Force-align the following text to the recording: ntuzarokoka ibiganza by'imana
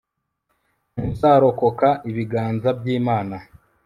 ntuzarokoka 0.93 1.89
ibiganza 2.09 2.69
by'imana 2.79 3.37